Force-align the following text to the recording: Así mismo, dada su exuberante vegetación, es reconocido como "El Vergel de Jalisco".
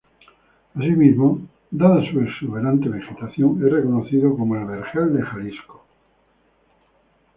Así 0.73 0.89
mismo, 0.93 1.47
dada 1.69 2.03
su 2.09 2.21
exuberante 2.21 2.89
vegetación, 2.89 3.63
es 3.63 3.71
reconocido 3.71 4.35
como 4.35 4.55
"El 4.55 4.65
Vergel 4.65 5.13
de 5.15 5.21
Jalisco". 5.21 5.85